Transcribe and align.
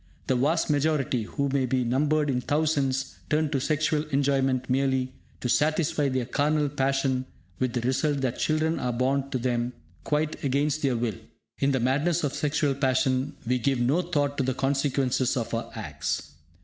The 0.25 0.35
vast 0.35 0.67
majority, 0.71 1.25
who 1.25 1.47
may 1.49 1.67
be 1.67 1.83
numbered 1.83 2.27
in 2.31 2.41
thousands, 2.41 3.17
turn 3.29 3.51
to 3.51 3.59
sexual 3.61 4.01
enjoyment 4.05 4.67
merely 4.67 5.13
to 5.41 5.47
satisfy 5.47 6.09
their 6.09 6.25
carnal 6.25 6.69
passion, 6.69 7.27
with 7.59 7.73
the 7.73 7.81
result 7.81 8.21
that 8.21 8.39
children 8.39 8.79
are 8.79 8.91
born 8.93 9.29
to 9.29 9.37
them 9.37 9.73
quite 10.03 10.43
against 10.43 10.81
their 10.81 10.97
will. 10.97 11.17
In 11.59 11.71
the 11.71 11.79
madness 11.79 12.23
of 12.23 12.33
sexual 12.33 12.73
passion, 12.73 13.35
we 13.45 13.59
give 13.59 13.79
no 13.79 14.01
thought 14.01 14.39
to 14.39 14.43
the 14.43 14.55
consequences 14.55 15.37
of 15.37 15.53
our 15.53 15.69
acts. 15.75 16.31